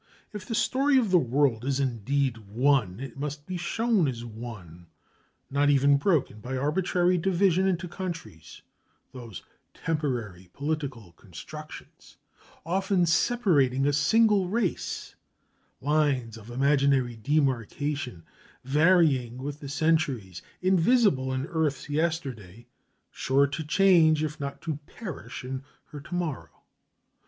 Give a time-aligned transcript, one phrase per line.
[0.33, 4.87] If the story of the world is indeed one, it must be shown as one,
[5.51, 8.63] not even broken by arbitrary division into countries,
[9.11, 9.43] those
[9.75, 12.17] temporary political constructions,
[12.65, 15.13] often separating a single race,
[15.81, 18.23] lines of imaginary demarcation,
[18.63, 22.65] varying with the centuries, invisible in earth's yesterday,
[23.11, 25.61] sure to change if not to perish in
[25.91, 26.61] her to morrow.